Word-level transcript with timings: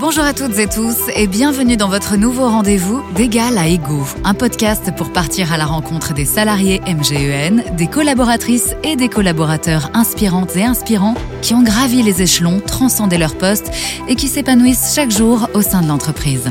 Bonjour 0.00 0.24
à 0.24 0.32
toutes 0.32 0.58
et 0.58 0.66
tous 0.66 0.96
et 1.14 1.26
bienvenue 1.26 1.76
dans 1.76 1.90
votre 1.90 2.16
nouveau 2.16 2.48
rendez-vous 2.48 3.04
d'égal 3.14 3.58
à 3.58 3.68
égaux, 3.68 4.06
un 4.24 4.32
podcast 4.32 4.90
pour 4.96 5.12
partir 5.12 5.52
à 5.52 5.58
la 5.58 5.66
rencontre 5.66 6.14
des 6.14 6.24
salariés 6.24 6.80
MGEN, 6.86 7.62
des 7.76 7.86
collaboratrices 7.86 8.74
et 8.82 8.96
des 8.96 9.10
collaborateurs 9.10 9.90
inspirantes 9.92 10.56
et 10.56 10.64
inspirants 10.64 11.16
qui 11.42 11.52
ont 11.52 11.62
gravi 11.62 12.02
les 12.02 12.22
échelons, 12.22 12.60
transcendé 12.60 13.18
leur 13.18 13.36
poste 13.36 13.70
et 14.08 14.16
qui 14.16 14.28
s'épanouissent 14.28 14.94
chaque 14.94 15.10
jour 15.10 15.50
au 15.52 15.60
sein 15.60 15.82
de 15.82 15.88
l'entreprise. 15.88 16.50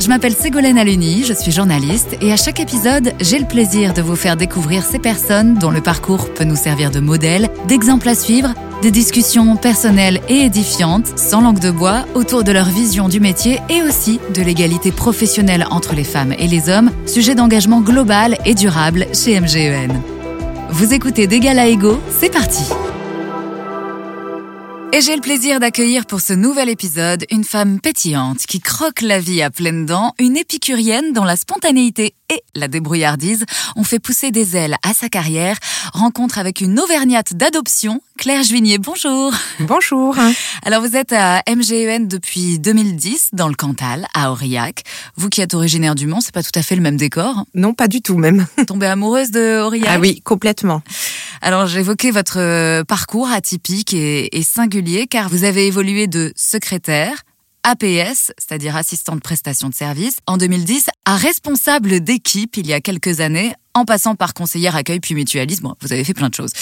Je 0.00 0.08
m'appelle 0.08 0.34
Ségolène 0.34 0.76
Aluni, 0.76 1.24
je 1.24 1.32
suis 1.32 1.52
journaliste 1.52 2.16
et 2.20 2.32
à 2.32 2.36
chaque 2.36 2.60
épisode, 2.60 3.12
j'ai 3.20 3.38
le 3.38 3.46
plaisir 3.46 3.94
de 3.94 4.02
vous 4.02 4.16
faire 4.16 4.36
découvrir 4.36 4.82
ces 4.82 4.98
personnes 4.98 5.54
dont 5.54 5.70
le 5.70 5.80
parcours 5.80 6.32
peut 6.34 6.44
nous 6.44 6.56
servir 6.56 6.90
de 6.90 7.00
modèle, 7.00 7.48
d'exemple 7.68 8.08
à 8.08 8.14
suivre, 8.14 8.52
des 8.82 8.90
discussions 8.90 9.56
personnelles 9.56 10.20
et 10.28 10.40
édifiantes, 10.40 11.18
sans 11.18 11.40
langue 11.40 11.60
de 11.60 11.70
bois, 11.70 12.04
autour 12.14 12.44
de 12.44 12.52
leur 12.52 12.68
vision 12.68 13.08
du 13.08 13.20
métier 13.20 13.60
et 13.70 13.82
aussi 13.82 14.20
de 14.34 14.42
l'égalité 14.42 14.92
professionnelle 14.92 15.66
entre 15.70 15.94
les 15.94 16.04
femmes 16.04 16.34
et 16.38 16.48
les 16.48 16.68
hommes, 16.68 16.90
sujet 17.06 17.34
d'engagement 17.34 17.80
global 17.80 18.36
et 18.44 18.54
durable 18.54 19.06
chez 19.14 19.40
MGEN. 19.40 20.02
Vous 20.70 20.92
écoutez 20.92 21.26
d'égal 21.26 21.58
à 21.58 21.66
égaux, 21.66 22.00
c'est 22.10 22.32
parti! 22.32 22.64
Et 24.94 25.00
j'ai 25.00 25.16
le 25.16 25.20
plaisir 25.20 25.58
d'accueillir 25.58 26.06
pour 26.06 26.20
ce 26.20 26.32
nouvel 26.32 26.68
épisode 26.68 27.24
une 27.32 27.42
femme 27.42 27.80
pétillante 27.80 28.38
qui 28.46 28.60
croque 28.60 29.00
la 29.00 29.18
vie 29.18 29.42
à 29.42 29.50
pleines 29.50 29.86
dents, 29.86 30.14
une 30.20 30.36
épicurienne 30.36 31.12
dont 31.12 31.24
la 31.24 31.34
spontanéité 31.34 32.14
et 32.32 32.42
la 32.54 32.68
débrouillardise 32.68 33.44
ont 33.74 33.82
fait 33.82 33.98
pousser 33.98 34.30
des 34.30 34.56
ailes 34.56 34.76
à 34.84 34.94
sa 34.94 35.08
carrière. 35.08 35.58
Rencontre 35.92 36.38
avec 36.38 36.60
une 36.60 36.78
auvergnate 36.78 37.34
d'adoption, 37.34 38.00
Claire 38.18 38.44
Juigné. 38.44 38.78
Bonjour. 38.78 39.32
Bonjour. 39.58 40.16
Alors 40.64 40.80
vous 40.80 40.94
êtes 40.94 41.12
à 41.12 41.42
MGEN 41.48 42.06
depuis 42.06 42.60
2010 42.60 43.30
dans 43.32 43.48
le 43.48 43.54
Cantal, 43.54 44.06
à 44.14 44.30
Aurillac. 44.30 44.84
Vous 45.16 45.28
qui 45.28 45.40
êtes 45.40 45.54
originaire 45.54 45.96
du 45.96 46.06
Mans, 46.06 46.20
c'est 46.20 46.32
pas 46.32 46.44
tout 46.44 46.56
à 46.56 46.62
fait 46.62 46.76
le 46.76 46.82
même 46.82 46.96
décor. 46.96 47.44
Non, 47.54 47.74
pas 47.74 47.88
du 47.88 48.00
tout 48.00 48.16
même. 48.16 48.46
Tombée 48.68 48.86
amoureuse 48.86 49.32
de 49.32 49.60
Aurillac? 49.60 49.90
Ah 49.92 49.98
oui, 49.98 50.20
complètement. 50.22 50.82
Alors 51.42 51.66
j'évoquais 51.66 52.12
votre 52.12 52.38
euh, 52.38 52.84
parcours 52.84 53.28
atypique 53.28 53.92
et, 53.92 54.38
et 54.38 54.42
singulier 54.42 54.83
car 55.08 55.28
vous 55.28 55.44
avez 55.44 55.66
évolué 55.66 56.06
de 56.06 56.32
secrétaire 56.36 57.22
APS, 57.62 58.32
c'est-à-dire 58.38 58.76
assistante 58.76 59.22
prestation 59.22 59.68
de 59.68 59.74
service, 59.74 60.18
en 60.26 60.36
2010 60.36 60.86
à 61.06 61.16
responsable 61.16 62.00
d'équipe 62.00 62.56
il 62.56 62.66
y 62.66 62.74
a 62.74 62.80
quelques 62.80 63.20
années, 63.20 63.54
en 63.72 63.84
passant 63.84 64.14
par 64.14 64.34
conseillère 64.34 64.76
accueil 64.76 65.00
puis 65.00 65.14
mutualisme. 65.14 65.64
Bon, 65.64 65.74
vous 65.80 65.92
avez 65.92 66.04
fait 66.04 66.14
plein 66.14 66.28
de 66.28 66.34
choses. 66.34 66.52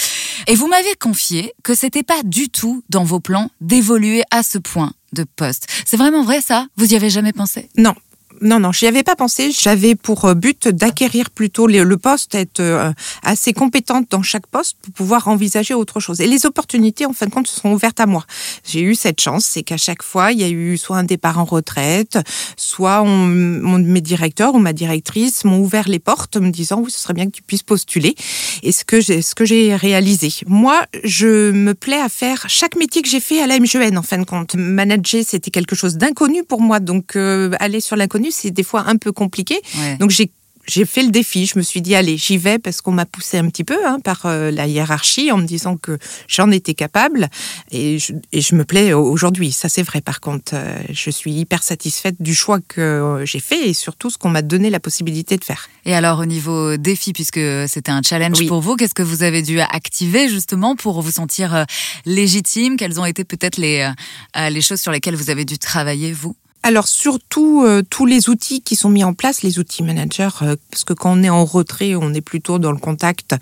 Et 0.46 0.54
vous 0.54 0.68
m'avez 0.68 0.94
confié 0.94 1.52
que 1.64 1.74
c'était 1.74 2.04
pas 2.04 2.22
du 2.24 2.48
tout 2.48 2.82
dans 2.88 3.04
vos 3.04 3.20
plans 3.20 3.50
d'évoluer 3.60 4.22
à 4.30 4.42
ce 4.42 4.58
point 4.58 4.92
de 5.12 5.24
poste. 5.24 5.66
C'est 5.84 5.96
vraiment 5.96 6.22
vrai 6.22 6.40
ça? 6.40 6.66
Vous 6.76 6.92
y 6.92 6.96
avez 6.96 7.10
jamais 7.10 7.32
pensé? 7.32 7.68
Non, 7.76 7.94
non, 8.42 8.58
non, 8.58 8.72
j'y 8.72 8.86
avais 8.86 9.04
pas 9.04 9.16
pensé. 9.16 9.52
J'avais 9.52 9.94
pour 9.94 10.24
euh, 10.24 10.34
but 10.34 10.68
d'acquérir 10.68 11.30
plutôt 11.30 11.66
le 11.66 11.96
poste, 11.96 12.34
être 12.34 12.60
euh, 12.60 12.92
assez 13.22 13.52
compétente 13.52 14.06
dans 14.10 14.22
chaque 14.22 14.46
poste 14.48 14.76
pour 14.82 14.92
pouvoir 14.92 15.28
envisager 15.28 15.74
autre 15.74 16.00
chose. 16.00 16.20
Et 16.20 16.26
les 16.26 16.44
opportunités, 16.44 17.06
en 17.06 17.12
fin 17.12 17.26
de 17.26 17.30
compte, 17.30 17.46
sont 17.46 17.72
ouvertes 17.72 18.00
à 18.00 18.06
moi. 18.06 18.24
J'ai 18.66 18.80
eu 18.80 18.94
cette 18.96 19.20
chance, 19.20 19.44
c'est 19.44 19.62
qu'à 19.62 19.76
chaque 19.76 20.02
fois, 20.02 20.32
il 20.32 20.40
y 20.40 20.44
a 20.44 20.48
eu 20.48 20.76
soit 20.76 20.96
un 20.96 21.04
départ 21.04 21.38
en 21.38 21.44
retraite, 21.44 22.18
soit 22.56 23.04
mes 23.04 24.00
directeurs 24.00 24.54
ou 24.54 24.58
ma 24.58 24.72
directrice 24.72 25.44
m'ont 25.44 25.60
ouvert 25.60 25.88
les 25.88 26.00
portes, 26.00 26.36
me 26.36 26.50
disant 26.50 26.80
oui, 26.80 26.90
ce 26.90 26.98
serait 26.98 27.14
bien 27.14 27.26
que 27.26 27.32
tu 27.32 27.42
puisses 27.42 27.62
postuler. 27.62 28.16
Et 28.64 28.72
ce 28.72 28.84
que 28.84 29.00
j'ai, 29.00 29.22
ce 29.22 29.34
que 29.36 29.44
j'ai 29.44 29.76
réalisé. 29.76 30.30
Moi, 30.46 30.82
je 31.04 31.52
me 31.52 31.74
plais 31.74 32.00
à 32.00 32.08
faire 32.08 32.44
chaque 32.48 32.74
métier 32.76 33.02
que 33.02 33.08
j'ai 33.08 33.20
fait 33.20 33.40
à 33.40 33.46
la 33.46 33.58
MGN, 33.58 33.96
en 33.96 34.02
fin 34.02 34.18
de 34.18 34.24
compte. 34.24 34.56
Manager, 34.56 35.22
c'était 35.24 35.50
quelque 35.50 35.76
chose 35.76 35.96
d'inconnu 35.96 36.42
pour 36.42 36.60
moi, 36.60 36.80
donc 36.80 37.14
euh, 37.14 37.52
aller 37.60 37.80
sur 37.80 37.96
l'inconnu 37.96 38.31
c'est 38.32 38.50
des 38.50 38.64
fois 38.64 38.84
un 38.88 38.96
peu 38.96 39.12
compliqué. 39.12 39.60
Ouais. 39.78 39.96
Donc 39.98 40.10
j'ai 40.10 40.30
j'ai 40.64 40.84
fait 40.84 41.02
le 41.02 41.10
défi. 41.10 41.46
Je 41.46 41.58
me 41.58 41.62
suis 41.64 41.82
dit, 41.82 41.96
allez, 41.96 42.16
j'y 42.16 42.38
vais 42.38 42.60
parce 42.60 42.80
qu'on 42.82 42.92
m'a 42.92 43.04
poussé 43.04 43.36
un 43.36 43.48
petit 43.48 43.64
peu 43.64 43.84
hein, 43.84 43.98
par 43.98 44.26
euh, 44.26 44.52
la 44.52 44.68
hiérarchie 44.68 45.32
en 45.32 45.38
me 45.38 45.44
disant 45.44 45.76
que 45.76 45.98
j'en 46.28 46.52
étais 46.52 46.74
capable. 46.74 47.28
Et 47.72 47.98
je, 47.98 48.12
et 48.30 48.40
je 48.40 48.54
me 48.54 48.64
plais 48.64 48.92
aujourd'hui. 48.92 49.50
Ça, 49.50 49.68
c'est 49.68 49.82
vrai. 49.82 50.00
Par 50.00 50.20
contre, 50.20 50.52
euh, 50.54 50.78
je 50.88 51.10
suis 51.10 51.32
hyper 51.32 51.64
satisfaite 51.64 52.14
du 52.20 52.32
choix 52.32 52.60
que 52.60 52.80
euh, 52.80 53.26
j'ai 53.26 53.40
fait 53.40 53.70
et 53.70 53.74
surtout 53.74 54.08
ce 54.08 54.18
qu'on 54.18 54.30
m'a 54.30 54.42
donné 54.42 54.70
la 54.70 54.78
possibilité 54.78 55.36
de 55.36 55.44
faire. 55.44 55.68
Et 55.84 55.96
alors 55.96 56.20
au 56.20 56.26
niveau 56.26 56.76
défi, 56.76 57.12
puisque 57.12 57.40
c'était 57.66 57.90
un 57.90 58.02
challenge 58.02 58.38
Oui. 58.38 58.46
pour 58.46 58.60
vous, 58.60 58.76
qu'est-ce 58.76 58.94
que 58.94 59.02
vous 59.02 59.24
avez 59.24 59.42
dû 59.42 59.58
activer 59.58 60.28
justement 60.28 60.76
pour 60.76 61.02
vous 61.02 61.10
sentir 61.10 61.66
légitime? 62.06 62.76
Quelles 62.76 63.00
ont 63.00 63.04
été 63.04 63.24
peut-être 63.24 63.56
les, 63.56 63.90
les 64.36 64.60
choses 64.60 64.80
sur 64.80 64.92
lesquelles 64.92 65.16
vous 65.16 65.30
avez 65.30 65.44
dû 65.44 65.58
travailler, 65.58 66.12
vous? 66.12 66.36
Alors 66.64 66.86
surtout 66.86 67.64
euh, 67.64 67.82
tous 67.88 68.06
les 68.06 68.28
outils 68.28 68.62
qui 68.62 68.76
sont 68.76 68.88
mis 68.88 69.02
en 69.02 69.14
place, 69.14 69.42
les 69.42 69.58
outils 69.58 69.82
managers, 69.82 70.28
euh, 70.42 70.54
parce 70.70 70.84
que 70.84 70.92
quand 70.92 71.18
on 71.18 71.22
est 71.24 71.30
en 71.30 71.44
retrait, 71.44 71.96
on 71.96 72.14
est 72.14 72.20
plutôt 72.20 72.60
dans 72.60 72.70
le 72.70 72.78
contact, 72.78 73.34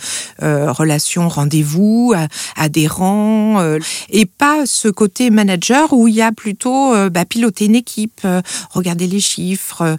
euh, 0.43 0.73
relation, 0.73 1.29
rendez-vous, 1.29 2.15
euh, 2.17 2.27
adhérent, 2.57 3.61
et 4.11 4.27
pas 4.27 4.65
ce 4.65 4.89
côté 4.89 5.31
manager 5.31 5.93
où 5.93 6.09
il 6.09 6.15
y 6.15 6.23
a 6.23 6.33
plutôt 6.33 6.95
bah, 7.11 7.25
piloter 7.25 7.67
une 7.67 7.75
équipe, 7.75 8.27
regarder 8.71 9.07
les 9.07 9.21
chiffres, 9.21 9.97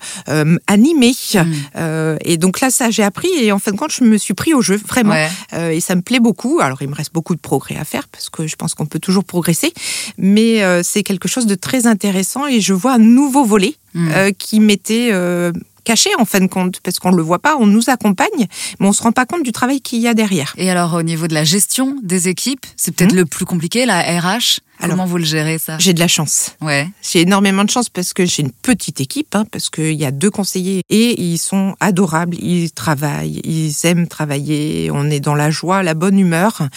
animer. 0.68 1.14
Mm. 1.34 1.54
Euh, 1.76 2.18
et 2.24 2.38
donc 2.38 2.60
là, 2.60 2.70
ça 2.70 2.90
j'ai 2.90 3.04
appris 3.04 3.30
et 3.40 3.52
en 3.52 3.60
fin 3.60 3.72
de 3.72 3.78
compte, 3.78 3.92
je 3.92 4.04
me 4.04 4.18
suis 4.18 4.34
pris 4.34 4.54
au 4.54 4.62
jeu 4.62 4.80
vraiment. 4.88 5.14
Ouais. 5.14 5.76
Et 5.76 5.80
ça 5.80 5.96
me 5.96 6.02
plaît 6.02 6.20
beaucoup. 6.20 6.60
Alors, 6.62 6.82
il 6.82 6.88
me 6.88 6.96
reste 6.96 7.14
beaucoup 7.14 7.36
de 7.36 7.42
progrès 7.42 7.78
à 7.78 7.84
faire 7.84 8.08
parce 8.08 8.30
que 8.30 8.48
je 8.48 8.56
pense 8.56 8.74
qu'on 8.74 8.86
peut 8.86 9.00
toujours 9.00 9.24
progresser, 9.24 9.74
mais 10.18 10.62
c'est 10.84 11.04
quelque 11.04 11.28
chose 11.28 11.46
de 11.46 11.56
très 11.56 11.88
intéressant 11.88 12.48
et 12.48 12.62
je 12.62 12.74
vois 12.74 12.94
un 12.94 13.11
nouveau 13.14 13.44
volet 13.46 13.76
Mm. 13.94 14.10
euh, 14.16 14.32
qui 14.32 14.62
m'était 14.62 15.10
euh, 15.12 15.52
caché 15.84 16.10
en 16.18 16.24
fin 16.24 16.40
de 16.40 16.48
compte 16.48 16.80
parce 16.82 16.98
qu'on 17.00 17.12
ne 17.12 17.18
le 17.18 17.24
voit 17.24 17.40
pas, 17.40 17.58
on 17.60 17.66
nous 17.68 17.90
accompagne, 17.90 18.48
mais 18.80 18.88
on 18.88 18.94
se 18.94 19.04
rend 19.04 19.12
pas 19.12 19.26
compte 19.26 19.44
du 19.44 19.52
travail 19.52 19.82
qu'il 19.82 20.00
y 20.00 20.08
a 20.08 20.14
derrière. 20.14 20.54
Et 20.58 20.70
alors 20.72 20.94
au 20.94 21.04
niveau 21.04 21.28
de 21.28 21.34
la 21.34 21.44
gestion 21.44 21.98
des 22.02 22.30
équipes, 22.30 22.66
c'est 22.78 22.96
peut-être 22.96 23.12
Mhm. 23.12 23.18
le 23.18 23.26
plus 23.26 23.44
compliqué, 23.46 23.86
la 23.86 24.00
RH. 24.02 24.62
Alors, 24.82 24.96
Comment 24.98 25.06
vous 25.06 25.18
le 25.18 25.24
gérez 25.26 25.58
ça? 25.58 25.78
J'ai 25.80 25.94
de 25.94 26.00
la 26.00 26.08
chance. 26.08 26.56
Ouais. 26.62 26.88
J'ai 27.02 27.22
énormément 27.22 27.64
de 27.64 27.70
chance 27.70 27.88
parce 27.90 28.14
que 28.14 28.26
j'ai 28.26 28.42
une 28.42 28.52
petite 28.52 29.00
équipe, 29.00 29.36
hein, 29.36 29.46
parce 29.52 29.70
qu'il 29.70 29.94
y 29.94 30.06
a 30.06 30.12
deux 30.12 30.30
conseillers 30.32 30.82
et 30.90 31.22
ils 31.22 31.38
sont 31.38 31.76
adorables, 31.80 32.36
ils 32.40 32.72
travaillent, 32.72 33.42
ils 33.44 33.74
aiment 33.86 34.08
travailler, 34.08 34.90
on 34.92 35.10
est 35.10 35.20
dans 35.20 35.36
la 35.36 35.52
joie, 35.52 35.84
la 35.84 35.94
bonne 35.94 36.18
humeur. 36.20 36.68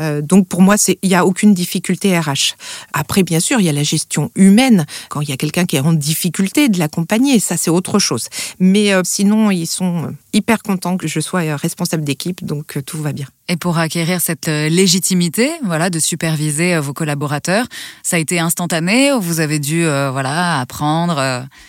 Euh, 0.00 0.20
donc 0.22 0.48
pour 0.48 0.60
moi, 0.62 0.76
c'est- 0.76 0.98
il 1.02 1.08
n'y 1.08 1.14
a 1.14 1.24
aucune 1.24 1.54
difficulté 1.54 2.18
RH. 2.18 2.56
Après, 2.92 3.22
bien 3.22 3.40
sûr, 3.40 3.60
il 3.60 3.66
y 3.66 3.68
a 3.68 3.72
la 3.72 3.82
gestion 3.84 4.30
humaine. 4.34 4.84
Quand 5.08 5.20
il 5.20 5.28
y 5.28 5.32
a 5.32 5.36
quelqu'un 5.36 5.64
qui 5.64 5.76
est 5.76 5.80
en 5.80 5.92
difficulté, 5.92 6.68
de 6.68 6.78
l'accompagner, 6.78 7.38
ça 7.40 7.56
c'est 7.56 7.70
autre 7.70 7.98
chose. 7.98 8.28
Mais 8.58 8.92
euh, 8.92 9.02
sinon, 9.04 9.50
ils 9.50 9.66
sont 9.66 10.14
hyper 10.32 10.62
contents 10.62 10.96
que 10.96 11.08
je 11.08 11.20
sois 11.20 11.42
euh, 11.42 11.56
responsable 11.56 12.04
d'équipe, 12.04 12.44
donc 12.44 12.76
euh, 12.76 12.82
tout 12.82 13.00
va 13.00 13.12
bien. 13.12 13.26
Et 13.48 13.56
pour 13.56 13.78
acquérir 13.78 14.20
cette 14.20 14.48
euh, 14.48 14.68
légitimité, 14.68 15.50
voilà, 15.64 15.90
de 15.90 15.98
superviser 15.98 16.78
vos 16.78 16.92
collaborateurs, 16.92 17.66
ça 18.02 18.16
a 18.16 18.18
été 18.18 18.38
instantané 18.38 19.12
ou 19.12 19.20
vous 19.20 19.40
avez 19.40 19.58
dû, 19.58 19.84
euh, 19.84 20.10
voilà, 20.10 20.60
apprendre 20.60 21.18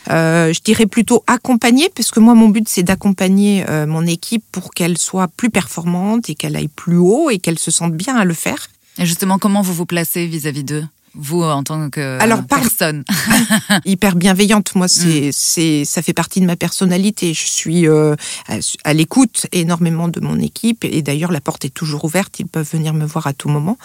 Euh, 0.09 0.53
je 0.53 0.59
dirais 0.61 0.85
plutôt 0.85 1.23
accompagner, 1.27 1.89
parce 1.95 2.11
que 2.11 2.19
moi, 2.19 2.35
mon 2.35 2.49
but, 2.49 2.67
c'est 2.67 2.83
d'accompagner 2.83 3.65
euh, 3.69 3.85
mon 3.87 4.05
équipe 4.05 4.43
pour 4.51 4.71
qu'elle 4.71 4.97
soit 4.97 5.27
plus 5.27 5.49
performante 5.49 6.29
et 6.29 6.35
qu'elle 6.35 6.55
aille 6.55 6.67
plus 6.67 6.97
haut 6.97 7.29
et 7.29 7.39
qu'elle 7.39 7.59
se 7.59 7.71
sente 7.71 7.93
bien 7.93 8.15
à 8.15 8.25
le 8.25 8.33
faire. 8.33 8.67
Et 8.97 9.05
justement, 9.05 9.39
comment 9.39 9.61
vous 9.61 9.73
vous 9.73 9.85
placez 9.85 10.27
vis-à-vis 10.27 10.63
d'eux? 10.63 10.85
Vous, 11.15 11.43
en 11.43 11.63
tant 11.63 11.89
que 11.91 12.17
Alors, 12.19 12.39
euh, 12.39 12.41
par- 12.41 12.59
personne. 12.61 13.03
Hyper 13.85 14.15
bienveillante, 14.15 14.73
moi, 14.75 14.87
c'est, 14.87 15.29
c'est, 15.31 15.85
ça 15.85 16.01
fait 16.01 16.13
partie 16.13 16.41
de 16.41 16.45
ma 16.45 16.55
personnalité. 16.55 17.33
Je 17.33 17.45
suis 17.45 17.87
euh, 17.87 18.15
à, 18.47 18.55
à 18.83 18.93
l'écoute 18.93 19.45
énormément 19.51 20.07
de 20.07 20.19
mon 20.19 20.39
équipe 20.39 20.83
et 20.83 21.01
d'ailleurs, 21.01 21.31
la 21.31 21.41
porte 21.41 21.65
est 21.65 21.69
toujours 21.73 22.05
ouverte. 22.05 22.39
Ils 22.39 22.47
peuvent 22.47 22.67
venir 22.71 22.93
me 22.93 23.05
voir 23.05 23.27
à 23.27 23.33
tout 23.33 23.49
moment. 23.49 23.77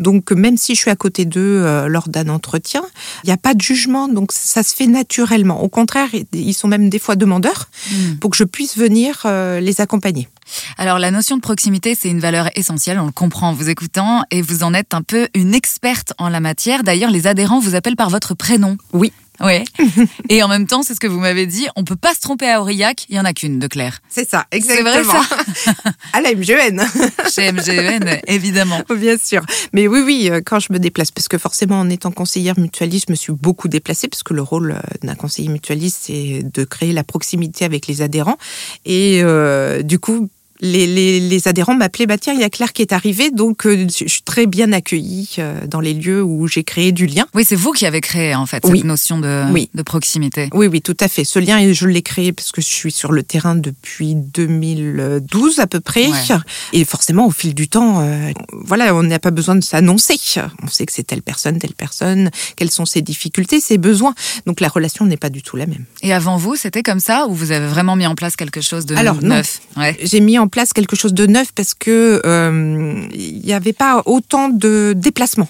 Donc, 0.00 0.32
même 0.32 0.56
si 0.58 0.74
je 0.74 0.80
suis 0.80 0.90
à 0.90 0.96
côté 0.96 1.24
d'eux 1.24 1.62
euh, 1.64 1.88
lors 1.88 2.08
d'un 2.08 2.28
entretien, 2.28 2.82
il 3.24 3.28
n'y 3.28 3.32
a 3.32 3.38
pas 3.38 3.54
de 3.54 3.60
jugement, 3.62 4.08
donc 4.08 4.32
ça 4.32 4.62
se 4.62 4.74
fait 4.74 4.86
naturellement. 4.86 5.62
Au 5.62 5.68
contraire, 5.68 6.08
ils 6.32 6.54
sont 6.54 6.68
même 6.68 6.88
des 6.90 6.98
fois 6.98 7.16
demandeurs 7.16 7.68
Mm. 7.90 8.16
pour 8.16 8.30
que 8.30 8.36
je 8.36 8.44
puisse 8.44 8.76
venir 8.76 9.22
euh, 9.26 9.60
les 9.60 9.80
accompagner. 9.80 10.28
Alors, 10.78 10.98
la 10.98 11.10
notion 11.10 11.36
de 11.36 11.42
proximité, 11.42 11.94
c'est 11.94 12.08
une 12.08 12.20
valeur 12.20 12.50
essentielle, 12.56 12.98
on 12.98 13.06
le 13.06 13.12
comprend 13.12 13.50
en 13.50 13.52
vous 13.52 13.68
écoutant, 13.68 14.22
et 14.30 14.42
vous 14.42 14.62
en 14.62 14.74
êtes 14.74 14.94
un 14.94 15.02
peu 15.02 15.28
une 15.34 15.54
experte 15.54 16.12
en 16.18 16.28
la 16.28 16.40
matière. 16.40 16.82
D'ailleurs, 16.82 17.10
les 17.10 17.26
adhérents 17.26 17.60
vous 17.60 17.74
appellent 17.74 17.96
par 17.96 18.10
votre 18.10 18.34
prénom. 18.34 18.76
Oui. 18.92 19.12
Oui. 19.40 19.64
et 20.28 20.42
en 20.42 20.48
même 20.48 20.66
temps, 20.66 20.82
c'est 20.82 20.94
ce 20.94 21.00
que 21.00 21.06
vous 21.06 21.20
m'avez 21.20 21.46
dit, 21.46 21.66
on 21.76 21.84
peut 21.84 21.96
pas 21.96 22.14
se 22.14 22.20
tromper 22.20 22.48
à 22.48 22.60
Aurillac, 22.60 23.06
il 23.08 23.16
y 23.16 23.20
en 23.20 23.24
a 23.24 23.32
qu'une 23.32 23.58
de 23.58 23.66
Claire. 23.66 24.00
C'est 24.08 24.28
ça, 24.28 24.46
C'est 24.50 24.58
exactement. 24.58 24.90
vrai 24.90 25.24
ça 25.54 25.74
à 26.12 26.20
la 26.20 26.34
MGN, 26.34 26.82
Chez 27.34 27.52
MGEN, 27.52 28.20
évidemment. 28.26 28.80
bien 28.96 29.16
sûr. 29.22 29.44
Mais 29.72 29.88
oui, 29.88 30.00
oui, 30.04 30.28
euh, 30.30 30.40
quand 30.44 30.60
je 30.60 30.72
me 30.72 30.78
déplace, 30.78 31.10
parce 31.10 31.28
que 31.28 31.38
forcément, 31.38 31.80
en 31.80 31.90
étant 31.90 32.10
conseillère 32.12 32.58
mutualiste, 32.58 33.06
je 33.08 33.12
me 33.12 33.16
suis 33.16 33.32
beaucoup 33.32 33.68
déplacée, 33.68 34.08
parce 34.08 34.22
que 34.22 34.32
le 34.32 34.42
rôle 34.42 34.72
euh, 34.72 34.80
d'un 35.02 35.14
conseiller 35.14 35.48
mutualiste, 35.48 35.98
c'est 36.04 36.42
de 36.42 36.64
créer 36.64 36.92
la 36.92 37.04
proximité 37.04 37.64
avec 37.64 37.86
les 37.86 38.02
adhérents. 38.02 38.38
Et 38.84 39.20
euh, 39.22 39.82
du 39.82 39.98
coup, 39.98 40.30
les, 40.60 40.86
les, 40.86 41.20
les 41.20 41.48
adhérents 41.48 41.74
m'appelaient 41.74 42.06
bah 42.06 42.18
tiens 42.18 42.32
il 42.34 42.40
y 42.40 42.44
a 42.44 42.50
Claire 42.50 42.72
qui 42.72 42.82
est 42.82 42.92
arrivée 42.92 43.30
donc 43.30 43.66
euh, 43.66 43.86
je 43.88 44.06
suis 44.08 44.22
très 44.22 44.46
bien 44.46 44.72
accueillie 44.72 45.30
euh, 45.38 45.66
dans 45.66 45.80
les 45.80 45.94
lieux 45.94 46.22
où 46.22 46.46
j'ai 46.46 46.64
créé 46.64 46.92
du 46.92 47.06
lien. 47.06 47.26
Oui, 47.34 47.44
c'est 47.46 47.56
vous 47.56 47.72
qui 47.72 47.86
avez 47.86 48.00
créé 48.00 48.34
en 48.34 48.46
fait 48.46 48.62
Oui. 48.66 48.78
cette 48.78 48.86
notion 48.86 49.18
de, 49.18 49.44
Oui. 49.52 49.68
de 49.74 49.82
proximité. 49.82 50.48
Oui 50.54 50.66
oui 50.66 50.80
tout 50.82 50.96
à 51.00 51.08
fait. 51.08 51.24
Ce 51.24 51.38
lien 51.38 51.72
je 51.72 51.86
l'ai 51.86 52.02
créé 52.02 52.32
parce 52.32 52.52
que 52.52 52.60
je 52.60 52.66
suis 52.66 52.92
sur 52.92 53.12
le 53.12 53.22
terrain 53.22 53.54
depuis 53.54 54.14
2012 54.14 55.58
à 55.58 55.66
peu 55.66 55.80
près 55.80 56.06
Ouais. 56.06 56.36
et 56.72 56.84
forcément 56.84 57.26
au 57.26 57.30
fil 57.30 57.54
du 57.54 57.68
temps 57.68 58.00
euh, 58.00 58.30
voilà 58.52 58.94
on 58.94 59.02
n'a 59.02 59.18
pas 59.18 59.30
besoin 59.30 59.56
de 59.56 59.64
s'annoncer. 59.64 60.16
On 60.62 60.68
sait 60.68 60.86
que 60.86 60.92
c'est 60.92 61.02
telle 61.04 61.22
personne 61.22 61.58
telle 61.58 61.74
personne 61.74 62.30
quelles 62.56 62.70
sont 62.70 62.84
ses 62.86 63.02
difficultés 63.02 63.60
ses 63.60 63.78
besoins 63.78 64.14
donc 64.46 64.60
la 64.60 64.68
relation 64.68 65.04
n'est 65.06 65.16
pas 65.16 65.30
du 65.30 65.42
tout 65.42 65.56
la 65.56 65.66
même. 65.66 65.84
Et 66.02 66.12
avant 66.12 66.36
vous, 66.36 66.56
c'était 66.56 66.82
comme 66.82 67.00
ça 67.00 67.26
ou 67.28 67.34
vous 67.34 67.50
avez 67.52 67.66
vraiment 67.66 67.96
mis 67.96 68.06
en 68.06 68.14
place 68.14 68.36
quelque 68.36 68.60
chose 68.60 68.86
de 68.86 68.94
Alors, 68.96 69.16
non. 69.22 69.36
neuf? 69.36 69.60
Ouais. 69.76 69.96
J'ai 70.02 70.20
mis 70.20 70.38
en 70.38 70.45
place 70.48 70.72
quelque 70.72 70.96
chose 70.96 71.14
de 71.14 71.26
neuf 71.26 71.52
parce 71.54 71.74
que 71.74 72.20
euh, 72.24 73.06
il 73.12 73.40
n'y 73.44 73.52
avait 73.52 73.72
pas 73.72 74.02
autant 74.06 74.48
de 74.48 74.92
déplacements. 74.96 75.48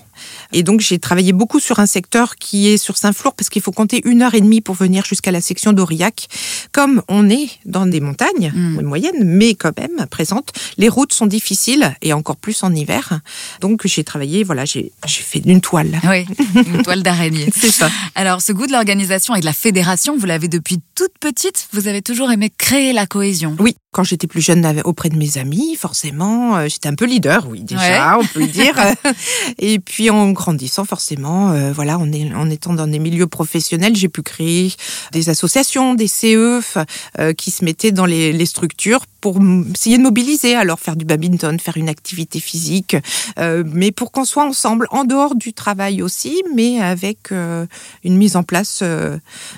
Et 0.52 0.62
donc 0.62 0.80
j'ai 0.80 0.98
travaillé 0.98 1.32
beaucoup 1.32 1.60
sur 1.60 1.78
un 1.80 1.86
secteur 1.86 2.36
qui 2.36 2.68
est 2.68 2.76
sur 2.76 2.96
Saint-Flour 2.96 3.34
parce 3.34 3.48
qu'il 3.48 3.62
faut 3.62 3.72
compter 3.72 4.00
une 4.04 4.22
heure 4.22 4.34
et 4.34 4.40
demie 4.40 4.60
pour 4.60 4.74
venir 4.74 5.04
jusqu'à 5.04 5.30
la 5.32 5.40
section 5.40 5.72
d'Aurillac. 5.72 6.28
Comme 6.72 7.02
on 7.08 7.28
est 7.30 7.48
dans 7.64 7.86
des 7.86 8.00
montagnes 8.00 8.52
Mm. 8.54 8.82
moyennes, 8.82 9.24
mais 9.24 9.54
quand 9.54 9.72
même 9.78 10.06
présentes, 10.10 10.52
les 10.78 10.88
routes 10.88 11.12
sont 11.12 11.26
difficiles 11.26 11.94
et 12.02 12.12
encore 12.12 12.36
plus 12.36 12.62
en 12.62 12.72
hiver. 12.74 13.20
Donc 13.60 13.86
j'ai 13.86 14.04
travaillé, 14.04 14.44
voilà, 14.44 14.64
j'ai 14.64 14.92
fait 15.06 15.42
une 15.44 15.60
toile. 15.60 16.00
Oui, 16.04 16.26
une 16.74 16.82
toile 16.82 17.02
d'araignée. 17.02 17.48
C'est 17.56 17.70
ça. 17.70 17.90
Alors, 18.14 18.40
ce 18.40 18.52
goût 18.52 18.66
de 18.66 18.72
l'organisation 18.72 19.34
et 19.34 19.40
de 19.40 19.44
la 19.44 19.52
fédération, 19.52 20.16
vous 20.16 20.26
l'avez 20.26 20.48
depuis 20.48 20.78
toute 20.94 21.12
petite. 21.20 21.68
Vous 21.72 21.88
avez 21.88 22.02
toujours 22.02 22.30
aimé 22.30 22.50
créer 22.56 22.92
la 22.92 23.06
cohésion. 23.06 23.56
Oui, 23.58 23.76
quand 23.92 24.04
j'étais 24.04 24.26
plus 24.26 24.40
jeune 24.42 24.64
avec- 24.64 24.86
auprès 24.86 25.08
de 25.08 25.16
mes 25.16 25.38
amis, 25.38 25.76
forcément, 25.76 26.56
euh, 26.56 26.68
j'étais 26.68 26.88
un 26.88 26.94
peu 26.94 27.04
leader, 27.06 27.46
oui 27.48 27.60
déjà, 27.62 28.18
on 28.18 28.24
peut 28.26 28.40
le 28.40 28.46
dire. 28.46 28.74
Et 29.58 29.78
puis 29.78 30.10
en 30.22 30.32
grandissant, 30.32 30.84
forcément, 30.84 31.50
euh, 31.50 31.72
voilà, 31.72 31.98
en, 31.98 32.50
étant 32.50 32.74
dans 32.74 32.86
des 32.86 32.98
milieux 32.98 33.26
professionnels, 33.26 33.96
j'ai 33.96 34.08
pu 34.08 34.22
créer 34.22 34.72
des 35.12 35.28
associations, 35.28 35.94
des 35.94 36.08
CE 36.08 36.60
euh, 37.18 37.32
qui 37.32 37.50
se 37.50 37.64
mettaient 37.64 37.92
dans 37.92 38.06
les, 38.06 38.46
structures 38.46 39.06
pour 39.20 39.40
essayer 39.74 39.98
de 39.98 40.02
mobiliser, 40.02 40.54
alors 40.54 40.78
faire 40.78 40.94
du 40.94 41.04
badminton, 41.04 41.58
faire 41.58 41.76
une 41.76 41.88
activité 41.88 42.38
physique, 42.38 42.96
euh, 43.38 43.64
mais 43.66 43.90
pour 43.90 44.12
qu'on 44.12 44.24
soit 44.24 44.44
ensemble, 44.44 44.86
en 44.90 45.04
dehors 45.04 45.34
du 45.34 45.52
travail 45.52 46.00
aussi, 46.00 46.42
mais 46.54 46.80
avec 46.80 47.32
une 47.32 48.16
mise 48.16 48.36
en 48.36 48.44
place 48.44 48.84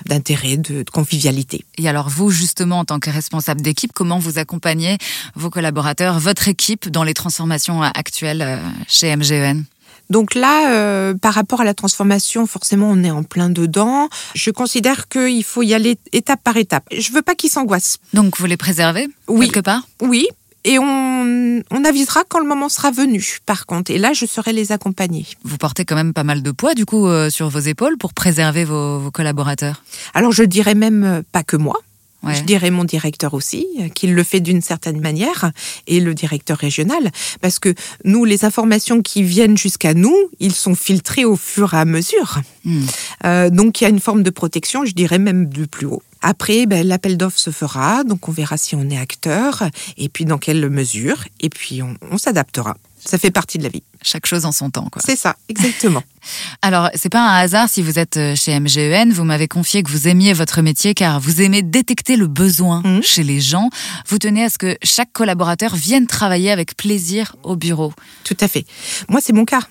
d'intérêt, 0.05 0.57
de, 0.57 0.81
de 0.81 0.89
convivialité. 0.89 1.65
Et 1.77 1.87
alors, 1.87 2.09
vous, 2.09 2.31
justement, 2.31 2.79
en 2.79 2.85
tant 2.85 2.99
que 2.99 3.11
responsable 3.11 3.61
d'équipe, 3.61 3.91
comment 3.93 4.17
vous 4.17 4.39
accompagnez 4.39 4.97
vos 5.35 5.51
collaborateurs, 5.51 6.19
votre 6.19 6.47
équipe 6.47 6.89
dans 6.89 7.03
les 7.03 7.13
transformations 7.13 7.83
actuelles 7.83 8.59
chez 8.87 9.15
MGEN 9.15 9.65
Donc 10.09 10.33
là, 10.35 10.71
euh, 10.71 11.13
par 11.13 11.33
rapport 11.33 11.61
à 11.61 11.63
la 11.63 11.73
transformation, 11.73 12.47
forcément, 12.47 12.89
on 12.89 13.03
est 13.03 13.11
en 13.11 13.23
plein 13.23 13.49
dedans. 13.49 14.09
Je 14.33 14.49
considère 14.51 15.07
qu'il 15.07 15.43
faut 15.43 15.61
y 15.61 15.73
aller 15.73 15.97
étape 16.13 16.41
par 16.43 16.57
étape. 16.57 16.85
Je 16.91 17.11
veux 17.11 17.21
pas 17.21 17.35
qu'ils 17.35 17.49
s'angoissent. 17.51 17.97
Donc, 18.13 18.37
vous 18.39 18.45
les 18.47 18.57
préservez 18.57 19.07
Oui. 19.27 19.47
quelque 19.47 19.63
part? 19.63 19.87
Oui. 20.01 20.27
Et 20.65 20.77
on, 20.77 21.61
on 21.71 21.85
avisera 21.85 22.23
quand 22.27 22.39
le 22.39 22.45
moment 22.47 22.67
sera 22.69 22.91
venu, 22.91 23.37
par 23.45 23.65
contre. 23.65 23.91
Et 23.91 23.97
là, 23.97 24.11
je 24.13 24.25
saurai 24.25 24.51
les 24.51 24.71
accompagner. 24.73 25.25
Vous 25.45 25.57
portez 25.57 25.85
quand 25.85 25.95
même 25.95 26.13
pas 26.13 26.25
mal 26.25 26.41
de 26.43 26.51
poids, 26.51 26.73
du 26.73 26.85
coup, 26.85 27.07
euh, 27.07 27.29
sur 27.29 27.47
vos 27.47 27.59
épaules 27.59 27.97
pour 27.97 28.13
préserver 28.13 28.65
vos, 28.65 28.99
vos 28.99 29.11
collaborateurs? 29.11 29.83
Alors, 30.13 30.31
je 30.33 30.43
dirais 30.43 30.75
même 30.75 31.03
euh, 31.03 31.21
pas 31.31 31.43
que 31.43 31.55
moi. 31.55 31.77
Ouais. 32.21 32.35
Je 32.35 32.43
dirais 32.43 32.69
mon 32.69 32.83
directeur 32.83 33.33
aussi, 33.33 33.65
euh, 33.79 33.87
qu'il 33.87 34.13
le 34.13 34.23
fait 34.23 34.41
d'une 34.41 34.61
certaine 34.61 34.99
manière, 34.99 35.51
et 35.87 35.99
le 35.99 36.13
directeur 36.13 36.57
régional, 36.57 37.11
parce 37.41 37.59
que 37.59 37.73
nous, 38.03 38.25
les 38.25 38.43
informations 38.43 39.01
qui 39.01 39.23
viennent 39.23 39.57
jusqu'à 39.57 39.93
nous, 39.93 40.15
ils 40.39 40.53
sont 40.53 40.75
filtrés 40.75 41.23
au 41.23 41.37
fur 41.37 41.73
et 41.73 41.77
à 41.77 41.85
mesure. 41.85 42.39
Hmm. 42.65 42.85
Euh, 43.25 43.49
donc 43.49 43.79
il 43.79 43.85
y 43.85 43.87
a 43.87 43.89
une 43.89 44.01
forme 44.01 44.23
de 44.23 44.29
protection, 44.29 44.83
je 44.83 44.93
dirais 44.93 45.19
même 45.19 45.45
du 45.45 45.67
plus 45.67 45.85
haut. 45.85 46.03
Après, 46.21 46.65
ben, 46.65 46.85
l'appel 46.85 47.15
d'offres 47.15 47.39
se 47.39 47.51
fera, 47.51 48.03
donc 48.03 48.27
on 48.27 48.33
verra 48.33 48.57
si 48.57 48.75
on 48.75 48.89
est 48.89 48.97
acteur, 48.97 49.63
et 49.97 50.09
puis 50.09 50.25
dans 50.25 50.37
quelle 50.37 50.69
mesure, 50.69 51.23
et 51.39 51.49
puis 51.49 51.81
on, 51.81 51.95
on 52.11 52.17
s'adaptera. 52.17 52.75
Ça 53.03 53.17
fait 53.17 53.31
partie 53.31 53.57
de 53.57 53.63
la 53.63 53.69
vie. 53.69 53.83
Chaque 54.01 54.25
chose 54.25 54.45
en 54.45 54.51
son 54.51 54.69
temps, 54.69 54.87
quoi. 54.91 55.01
C'est 55.05 55.15
ça, 55.15 55.35
exactement. 55.47 56.03
Alors, 56.61 56.89
c'est 56.95 57.09
pas 57.09 57.21
un 57.25 57.37
hasard 57.39 57.69
si 57.69 57.81
vous 57.81 57.97
êtes 57.97 58.17
euh, 58.17 58.35
chez 58.35 58.57
MGEN. 58.59 59.11
Vous 59.13 59.23
m'avez 59.23 59.47
confié 59.47 59.83
que 59.83 59.89
vous 59.91 60.07
aimiez 60.07 60.33
votre 60.33 60.61
métier 60.61 60.93
car 60.93 61.19
vous 61.19 61.41
aimez 61.41 61.61
détecter 61.61 62.15
le 62.17 62.27
besoin 62.27 62.81
Mhm. 62.83 63.01
chez 63.03 63.23
les 63.23 63.39
gens. 63.41 63.69
Vous 64.07 64.17
tenez 64.19 64.43
à 64.43 64.49
ce 64.49 64.57
que 64.57 64.77
chaque 64.83 65.11
collaborateur 65.13 65.75
vienne 65.75 66.07
travailler 66.07 66.51
avec 66.51 66.75
plaisir 66.77 67.35
au 67.43 67.55
bureau. 67.55 67.93
Tout 68.23 68.37
à 68.41 68.47
fait. 68.47 68.65
Moi, 69.07 69.21
c'est 69.23 69.33
mon 69.33 69.45
cas. 69.45 69.61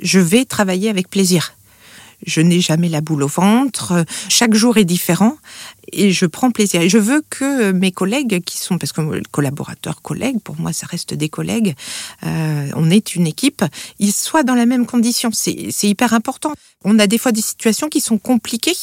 Je 0.00 0.20
vais 0.20 0.44
travailler 0.44 0.90
avec 0.90 1.08
plaisir. 1.08 1.54
Je 2.24 2.40
n'ai 2.40 2.60
jamais 2.60 2.88
la 2.88 3.00
boule 3.00 3.22
au 3.22 3.28
ventre. 3.28 4.04
Chaque 4.28 4.54
jour 4.54 4.76
est 4.76 4.84
différent 4.84 5.36
et 5.92 6.12
je 6.12 6.26
prends 6.26 6.50
plaisir. 6.50 6.80
Et 6.80 6.88
je 6.88 6.98
veux 6.98 7.22
que 7.28 7.72
mes 7.72 7.92
collègues 7.92 8.42
qui 8.44 8.58
sont, 8.58 8.78
parce 8.78 8.92
que 8.92 9.22
collaborateurs, 9.30 10.02
collègues, 10.02 10.40
pour 10.42 10.58
moi, 10.58 10.72
ça 10.72 10.86
reste 10.86 11.14
des 11.14 11.28
collègues, 11.28 11.74
euh, 12.24 12.68
on 12.74 12.90
est 12.90 13.14
une 13.14 13.26
équipe, 13.26 13.64
ils 13.98 14.12
soient 14.12 14.42
dans 14.42 14.54
la 14.54 14.66
même 14.66 14.86
condition. 14.86 15.30
C'est 15.32 15.88
hyper 15.88 16.14
important. 16.14 16.52
On 16.84 17.00
a 17.00 17.08
des 17.08 17.18
fois 17.18 17.32
des 17.32 17.40
situations 17.40 17.88
qui 17.88 18.00
sont 18.00 18.18
compliquées 18.18 18.76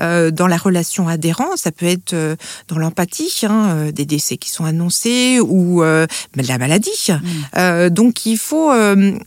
euh, 0.00 0.32
dans 0.32 0.48
la 0.48 0.56
relation 0.56 1.06
adhérent. 1.06 1.56
Ça 1.56 1.70
peut 1.70 1.86
être 1.86 2.12
euh, 2.12 2.34
dans 2.66 2.76
l'empathie, 2.76 3.32
hein, 3.44 3.90
des 3.92 4.04
décès 4.04 4.36
qui 4.36 4.50
sont 4.50 4.64
annoncés 4.64 5.38
ou 5.40 5.82
de 5.82 6.08
la 6.36 6.58
maladie. 6.58 7.08
Euh, 7.56 7.88
donc 7.88 8.26
il 8.26 8.38
faut 8.38 8.70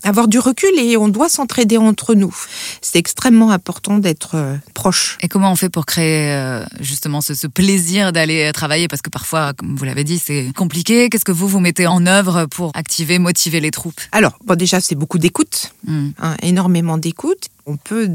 avoir 0.04 0.28
du 0.28 0.40
recul 0.40 0.78
et 0.78 0.98
on 0.98 1.08
doit 1.08 1.30
s'entraider 1.30 1.78
entre 1.78 2.14
nous. 2.14 2.36
C'est 2.82 2.98
extrêmement 2.98 3.39
important 3.48 3.98
d'être 3.98 4.36
euh, 4.36 4.56
proche. 4.74 5.18
Et 5.22 5.30
comment 5.30 5.52
on 5.52 5.56
fait 5.56 5.70
pour 5.70 5.86
créer 5.86 6.34
euh, 6.34 6.66
justement 6.82 7.22
ce, 7.22 7.34
ce 7.34 7.48
plaisir 7.48 8.12
d'aller 8.12 8.52
travailler? 8.54 8.88
Parce 8.90 9.02
que 9.02 9.10
parfois, 9.10 9.54
comme 9.54 9.76
vous 9.78 9.86
l'avez 9.86 10.04
dit, 10.04 10.20
c'est 10.20 10.52
compliqué. 10.56 11.10
Qu'est-ce 11.10 11.24
que 11.26 11.32
vous, 11.32 11.48
vous 11.48 11.62
mettez 11.62 11.88
en 11.88 12.06
œuvre 12.06 12.46
pour 12.48 12.72
activer, 12.76 13.18
motiver 13.20 13.62
les 13.62 13.72
troupes? 13.72 14.02
Alors, 14.12 14.38
bon, 14.46 14.56
déjà, 14.56 14.82
c'est 14.82 14.96
beaucoup 14.96 15.18
d'écoute, 15.20 15.72
Hmm. 15.88 16.10
hein, 16.22 16.36
énormément 16.42 16.98
d'écoute. 16.98 17.48
On 17.70 17.78
peut 17.78 18.10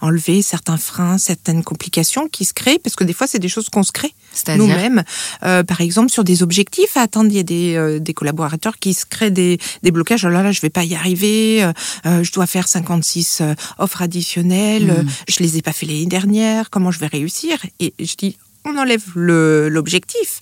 enlever 0.00 0.40
certains 0.42 0.76
freins, 0.76 1.18
certaines 1.18 1.64
complications 1.64 2.28
qui 2.28 2.44
se 2.44 2.54
créent, 2.54 2.78
parce 2.78 2.94
que 2.94 3.02
des 3.04 3.12
fois, 3.12 3.26
c'est 3.26 3.40
des 3.40 3.48
choses 3.48 3.68
qu'on 3.68 3.82
se 3.82 3.90
crée 3.92 4.14
nous-mêmes. 4.56 5.02
Euh, 5.42 5.62
par 5.64 5.80
exemple, 5.80 6.10
sur 6.10 6.22
des 6.24 6.42
objectifs 6.42 6.96
à 6.96 7.02
atteindre, 7.02 7.30
il 7.30 7.36
y 7.36 7.40
a 7.40 7.42
des, 7.42 7.74
euh, 7.74 7.98
des 7.98 8.14
collaborateurs 8.14 8.78
qui 8.78 8.94
se 8.94 9.04
créent 9.04 9.30
des, 9.32 9.58
des 9.82 9.90
blocages. 9.90 10.24
Oh 10.24 10.28
là 10.28 10.42
là, 10.42 10.52
je 10.52 10.60
vais 10.60 10.70
pas 10.70 10.84
y 10.84 10.94
arriver. 10.94 11.64
euh, 12.06 12.22
je 12.22 12.32
dois 12.32 12.46
faire 12.46 12.68
56 12.68 13.38
euh, 13.40 13.54
offres 13.78 14.02
additionnelles. 14.02 14.90
Euh, 14.90 15.02
Je 15.28 15.40
les 15.42 15.56
ai 15.58 15.62
pas 15.62 15.72
fait 15.72 15.86
l'année 15.86 16.06
dernière. 16.06 16.70
Comment 16.70 16.90
je 16.92 17.00
vais 17.00 17.06
réussir? 17.08 17.58
Et 17.80 17.92
je 17.98 18.14
dis, 18.14 18.36
on 18.64 18.76
enlève 18.78 19.02
l'objectif. 19.16 20.40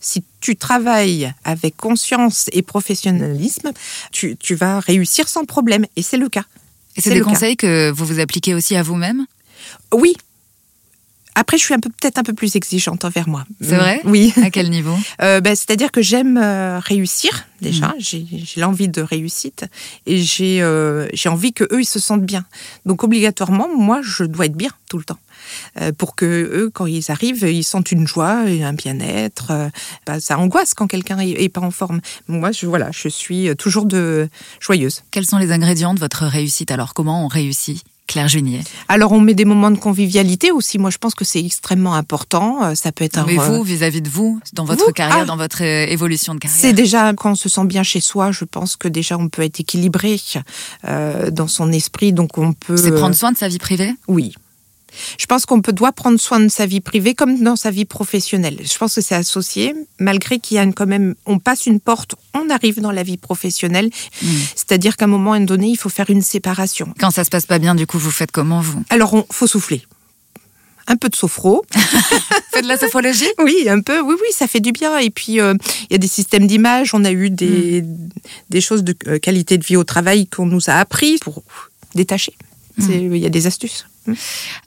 Si 0.00 0.22
tu 0.40 0.56
travailles 0.56 1.32
avec 1.44 1.76
conscience 1.76 2.50
et 2.52 2.60
professionnalisme, 2.62 3.72
tu, 4.12 4.36
tu 4.36 4.54
vas 4.54 4.80
réussir 4.80 5.28
sans 5.28 5.44
problème. 5.46 5.86
Et 5.96 6.02
c'est 6.02 6.18
le 6.18 6.28
cas. 6.28 6.44
Et 6.96 7.00
c'est 7.00 7.10
des 7.10 7.20
cas. 7.20 7.24
conseils 7.24 7.56
que 7.56 7.90
vous 7.90 8.04
vous 8.04 8.20
appliquez 8.20 8.54
aussi 8.54 8.76
à 8.76 8.82
vous-même 8.82 9.26
Oui. 9.92 10.14
Après, 11.36 11.58
je 11.58 11.64
suis 11.64 11.74
peut-être 11.76 12.18
un 12.18 12.22
peu 12.22 12.32
plus 12.32 12.54
exigeante 12.54 13.04
envers 13.04 13.28
moi. 13.28 13.44
C'est 13.60 13.74
vrai 13.76 14.00
Oui. 14.04 14.32
À 14.40 14.50
quel 14.50 14.70
niveau 14.70 14.96
Euh, 15.20 15.40
ben, 15.40 15.56
C'est-à-dire 15.56 15.90
que 15.90 16.00
j'aime 16.00 16.38
euh, 16.38 16.78
réussir 16.78 17.46
déjà, 17.60 17.88
Mm. 17.88 17.94
j'ai 17.98 18.60
l'envie 18.60 18.88
de 18.88 19.00
réussite 19.02 19.64
et 20.06 20.18
j'ai 20.22 20.62
euh, 20.62 21.08
j'ai 21.12 21.28
envie 21.28 21.52
que 21.52 21.64
eux 21.72 21.80
ils 21.80 21.86
se 21.86 21.98
sentent 21.98 22.22
bien. 22.24 22.44
Donc 22.86 23.02
obligatoirement, 23.02 23.68
moi 23.76 24.00
je 24.02 24.22
dois 24.24 24.46
être 24.46 24.54
bien 24.56 24.70
tout 24.88 24.98
le 24.98 25.04
temps 25.04 25.18
pour 25.98 26.14
que 26.14 26.24
eux 26.26 26.70
quand 26.72 26.86
ils 26.86 27.10
arrivent 27.10 27.44
ils 27.44 27.64
sentent 27.64 27.92
une 27.92 28.06
joie 28.06 28.48
et 28.48 28.62
un 28.62 28.72
bien-être. 28.72 29.48
Euh, 29.50 29.68
ben, 30.06 30.20
ça 30.20 30.38
angoisse 30.38 30.74
quand 30.74 30.86
quelqu'un 30.86 31.18
est, 31.18 31.48
pas 31.48 31.60
en 31.60 31.70
forme. 31.70 32.00
Moi 32.28 32.52
je 32.52 32.66
voilà, 32.66 32.90
je 32.92 33.08
suis 33.08 33.48
toujours 33.56 33.86
de 33.86 34.28
joyeuse. 34.60 35.02
Quels 35.10 35.26
sont 35.26 35.38
les 35.38 35.52
ingrédients 35.52 35.94
de 35.94 36.00
votre 36.00 36.24
réussite 36.24 36.70
Alors, 36.70 36.94
comment 36.94 37.24
on 37.24 37.28
réussit? 37.28 37.82
Claire 38.06 38.28
Junier. 38.28 38.60
Alors 38.88 39.12
on 39.12 39.20
met 39.20 39.32
des 39.32 39.46
moments 39.46 39.70
de 39.70 39.78
convivialité 39.78 40.52
aussi. 40.52 40.78
Moi 40.78 40.90
je 40.90 40.98
pense 40.98 41.14
que 41.14 41.24
c'est 41.24 41.42
extrêmement 41.42 41.94
important. 41.94 42.62
Euh, 42.62 42.74
Ça 42.74 42.92
peut 42.92 43.02
être 43.02 43.16
un 43.16 43.24
Mais 43.24 43.38
euh, 43.38 43.42
vous, 43.42 43.62
vis-à-vis 43.62 44.02
de 44.02 44.10
vous, 44.10 44.40
dans 44.52 44.66
votre 44.66 44.84
Vous? 44.84 44.92
carrière, 44.92 45.20
Ah. 45.22 45.24
dans 45.24 45.38
votre 45.38 45.62
euh, 45.64 45.86
évolution 45.86 46.34
de 46.34 46.38
carrière? 46.38 46.60
C'est 46.60 46.74
déjà 46.74 47.14
quand 47.14 47.30
on 47.32 47.34
se 47.34 47.48
sent 47.48 47.64
bien 47.64 47.82
chez 47.82 48.00
soi, 48.00 48.30
je 48.30 48.44
pense 48.44 48.76
que 48.76 48.88
déjà 48.88 49.16
on 49.16 49.30
peut 49.30 49.40
être 49.42 49.58
équilibré 49.58 50.20
euh, 50.86 51.30
dans 51.30 51.48
son 51.48 51.72
esprit, 51.72 52.12
donc 52.12 52.36
on 52.36 52.52
peut. 52.52 52.76
C'est 52.76 52.92
prendre 52.92 53.14
soin 53.14 53.32
de 53.32 53.38
sa 53.38 53.48
vie 53.48 53.58
privée? 53.58 53.94
Oui. 54.06 54.34
Je 55.18 55.26
pense 55.26 55.46
qu'on 55.46 55.60
peut 55.60 55.72
doit 55.72 55.92
prendre 55.92 56.18
soin 56.20 56.40
de 56.40 56.48
sa 56.48 56.66
vie 56.66 56.80
privée 56.80 57.14
comme 57.14 57.42
dans 57.42 57.56
sa 57.56 57.70
vie 57.70 57.84
professionnelle. 57.84 58.58
Je 58.62 58.76
pense 58.78 58.94
que 58.94 59.00
c'est 59.00 59.14
associé, 59.14 59.74
malgré 59.98 60.38
qu'il 60.38 60.56
y 60.56 60.58
a 60.58 60.62
une- 60.62 60.74
quand 60.74 60.86
même, 60.86 61.14
on 61.26 61.38
passe 61.38 61.66
une 61.66 61.80
porte, 61.80 62.14
on 62.34 62.48
arrive 62.50 62.80
dans 62.80 62.92
la 62.92 63.02
vie 63.02 63.16
professionnelle. 63.16 63.90
Mm. 64.22 64.26
C'est-à-dire 64.54 64.96
qu'à 64.96 65.04
un 65.06 65.08
moment 65.08 65.38
donné, 65.40 65.68
il 65.68 65.76
faut 65.76 65.88
faire 65.88 66.10
une 66.10 66.22
séparation. 66.22 66.92
Quand 67.00 67.10
ça 67.10 67.24
se 67.24 67.30
passe 67.30 67.46
pas 67.46 67.58
bien, 67.58 67.74
du 67.74 67.86
coup, 67.86 67.98
vous 67.98 68.10
faites 68.10 68.30
comment, 68.32 68.60
vous? 68.60 68.82
Alors, 68.90 69.14
on 69.14 69.24
faut 69.30 69.46
souffler. 69.46 69.82
un 70.86 70.96
peu 70.96 71.08
de 71.08 71.16
sophro. 71.16 71.64
Fait 72.52 72.60
de 72.60 72.68
la 72.68 72.76
sophrologie? 72.78 73.24
Oui, 73.42 73.66
un 73.70 73.80
peu. 73.80 74.00
Oui, 74.02 74.14
oui, 74.20 74.28
ça 74.32 74.46
fait 74.46 74.60
du 74.60 74.70
bien. 74.70 74.98
Et 74.98 75.08
puis, 75.08 75.40
euh, 75.40 75.54
il 75.88 75.92
y 75.92 75.94
a 75.94 75.98
des 75.98 76.06
systèmes 76.08 76.46
d'image. 76.46 76.92
On 76.92 77.04
a 77.06 77.10
eu 77.10 77.30
des, 77.30 77.80
Mm. 77.82 78.08
des 78.50 78.60
choses 78.60 78.84
de 78.84 78.94
euh, 79.08 79.18
qualité 79.18 79.56
de 79.56 79.64
vie 79.64 79.76
au 79.76 79.84
travail 79.84 80.26
qu'on 80.26 80.44
nous 80.44 80.68
a 80.68 80.74
appris 80.74 81.16
pour 81.22 81.42
détacher. 81.94 82.34
Mm. 82.78 83.14
Il 83.14 83.18
y 83.18 83.26
a 83.26 83.30
des 83.30 83.46
astuces. 83.46 83.86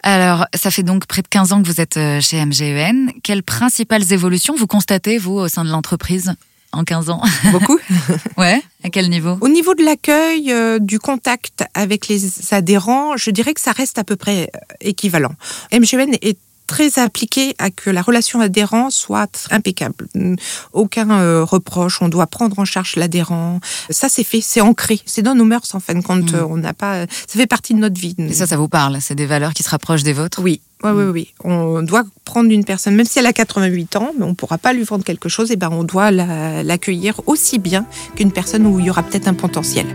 Alors, 0.03 0.45
ça 0.53 0.71
fait 0.71 0.83
donc 0.83 1.05
près 1.05 1.21
de 1.21 1.27
15 1.27 1.53
ans 1.53 1.61
que 1.61 1.67
vous 1.67 1.81
êtes 1.81 1.97
euh, 1.97 2.21
chez 2.21 2.43
MGEN. 2.43 3.11
Quelles 3.23 3.43
principales 3.43 4.11
évolutions 4.11 4.55
vous 4.55 4.67
constatez, 4.67 5.17
vous, 5.17 5.33
au 5.33 5.47
sein 5.47 5.63
de 5.63 5.69
l'entreprise 5.69 6.33
en 6.71 6.83
15 6.83 7.09
ans? 7.09 7.21
Beaucoup. 7.51 7.79
Ouais 8.37 8.61
À 8.83 8.89
quel 8.89 9.09
niveau? 9.09 9.37
Au 9.41 9.47
niveau 9.47 9.73
de 9.73 9.83
l'accueil, 9.83 10.51
euh, 10.51 10.79
du 10.79 10.99
contact 10.99 11.63
avec 11.73 12.07
les 12.07 12.53
adhérents, 12.53 13.17
je 13.17 13.31
dirais 13.31 13.53
que 13.53 13.61
ça 13.61 13.71
reste 13.71 13.97
à 13.99 14.03
peu 14.03 14.15
près 14.15 14.49
euh, 14.55 14.59
équivalent. 14.81 15.33
MGN 15.71 16.15
est 16.21 16.37
très 16.67 16.99
appliqué 16.99 17.55
à 17.57 17.69
que 17.71 17.89
la 17.89 18.01
relation 18.01 18.39
adhérent 18.41 18.89
soit 18.89 19.47
impeccable. 19.51 20.07
Mm, 20.15 20.35
Aucun 20.73 21.09
euh, 21.11 21.43
reproche, 21.43 22.01
on 22.01 22.09
doit 22.09 22.27
prendre 22.27 22.59
en 22.59 22.65
charge 22.65 22.95
l'adhérent. 22.97 23.59
Ça, 23.89 24.09
c'est 24.09 24.23
fait, 24.23 24.41
c'est 24.41 24.61
ancré, 24.61 24.99
c'est 25.05 25.21
dans 25.21 25.33
nos 25.35 25.45
mœurs 25.45 25.73
en 25.73 25.79
fin 25.79 25.95
de 25.95 26.01
compte. 26.01 26.33
Euh, 26.33 26.45
On 26.49 26.57
n'a 26.57 26.73
pas, 26.73 27.05
ça 27.07 27.39
fait 27.39 27.47
partie 27.47 27.73
de 27.73 27.79
notre 27.79 27.99
vie. 27.99 28.15
Et 28.19 28.33
ça, 28.33 28.45
ça 28.47 28.57
vous 28.57 28.67
parle 28.67 28.97
C'est 29.01 29.15
des 29.15 29.25
valeurs 29.25 29.53
qui 29.53 29.63
se 29.63 29.69
rapprochent 29.69 30.03
des 30.03 30.13
vôtres? 30.13 30.41
Oui, 30.43 30.61
oui, 30.83 30.91
oui, 30.91 31.03
oui. 31.05 31.33
On 31.43 31.81
doit 31.81 32.03
prendre 32.25 32.51
une 32.51 32.65
personne, 32.65 32.95
même 32.95 33.05
si 33.05 33.17
elle 33.19 33.25
a 33.25 33.33
88 33.33 33.95
ans, 33.95 34.11
mais 34.17 34.25
on 34.25 34.29
ne 34.29 34.33
pourra 34.35 34.57
pas 34.57 34.73
lui 34.73 34.83
vendre 34.83 35.03
quelque 35.03 35.29
chose, 35.29 35.51
et 35.51 35.55
ben 35.55 35.69
on 35.71 35.83
doit 35.83 36.11
la- 36.11 36.61
l'accueillir 36.63 37.21
aussi 37.25 37.57
bien 37.59 37.85
qu'une 38.15 38.31
personne 38.31 38.65
où 38.67 38.79
il 38.79 38.85
y 38.85 38.89
aura 38.89 39.03
peut-être 39.03 39.27
un 39.27 39.33
potentiel. 39.33 39.87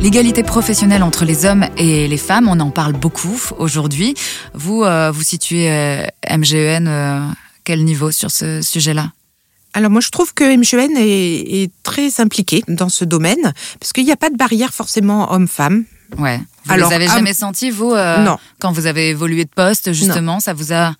L'égalité 0.00 0.44
professionnelle 0.44 1.02
entre 1.02 1.24
les 1.24 1.44
hommes 1.44 1.66
et 1.76 2.06
les 2.06 2.16
femmes, 2.16 2.48
on 2.48 2.60
en 2.60 2.70
parle 2.70 2.92
beaucoup 2.92 3.40
aujourd'hui. 3.58 4.14
Vous, 4.54 4.84
euh, 4.84 5.10
vous 5.10 5.22
situez 5.22 5.70
euh, 5.70 6.06
MGEN 6.30 6.86
euh, 6.86 7.20
quel 7.64 7.84
niveau 7.84 8.12
sur 8.12 8.30
ce 8.30 8.62
sujet-là? 8.62 9.10
Alors 9.74 9.90
moi, 9.90 10.00
je 10.00 10.10
trouve 10.10 10.32
que 10.34 10.44
MGN 10.44 10.96
est, 10.96 11.62
est 11.62 11.72
très 11.82 12.20
impliqué 12.20 12.62
dans 12.68 12.88
ce 12.88 13.04
domaine, 13.04 13.52
parce 13.80 13.92
qu'il 13.92 14.04
n'y 14.04 14.12
a 14.12 14.16
pas 14.16 14.30
de 14.30 14.36
barrière 14.36 14.72
forcément 14.72 15.32
homme-femme. 15.32 15.84
Ouais. 16.16 16.40
Vous 16.64 16.72
Alors, 16.72 16.90
les 16.90 16.96
avez 16.96 17.06
ah, 17.08 17.14
jamais 17.14 17.34
sentis, 17.34 17.70
vous, 17.70 17.92
euh, 17.92 18.22
Non. 18.22 18.38
quand 18.60 18.72
vous 18.72 18.86
avez 18.86 19.08
évolué 19.08 19.44
de 19.44 19.50
poste, 19.50 19.92
justement 19.92 20.40
Ça 20.40 20.52
vous 20.52 20.72
a 20.72 20.94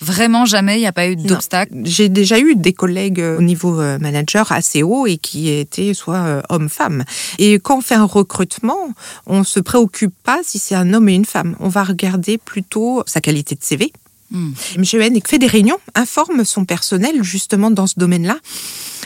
vraiment 0.00 0.46
jamais, 0.46 0.76
il 0.76 0.80
n'y 0.80 0.86
a 0.86 0.92
pas 0.92 1.08
eu 1.08 1.16
d'obstacle 1.16 1.72
J'ai 1.84 2.08
déjà 2.08 2.38
eu 2.38 2.56
des 2.56 2.72
collègues 2.72 3.20
euh, 3.20 3.38
au 3.38 3.42
niveau 3.42 3.80
euh, 3.80 3.98
manager 3.98 4.50
assez 4.52 4.82
haut 4.82 5.06
et 5.06 5.18
qui 5.18 5.50
étaient 5.50 5.94
soit 5.94 6.16
euh, 6.16 6.42
homme-femme. 6.48 7.04
Et 7.38 7.54
quand 7.54 7.78
on 7.78 7.80
fait 7.80 7.94
un 7.94 8.04
recrutement, 8.04 8.92
on 9.26 9.44
se 9.44 9.60
préoccupe 9.60 10.14
pas 10.24 10.40
si 10.42 10.58
c'est 10.58 10.74
un 10.74 10.92
homme 10.94 11.08
et 11.08 11.14
une 11.14 11.24
femme. 11.24 11.56
On 11.60 11.68
va 11.68 11.84
regarder 11.84 12.38
plutôt 12.38 13.02
sa 13.06 13.20
qualité 13.20 13.54
de 13.54 13.62
CV. 13.62 13.92
Hmm. 14.30 14.52
MGN 14.78 15.18
fait 15.26 15.38
des 15.38 15.46
réunions, 15.46 15.78
informe 15.94 16.44
son 16.44 16.64
personnel 16.64 17.22
justement 17.22 17.70
dans 17.70 17.86
ce 17.86 17.94
domaine-là, 17.98 18.38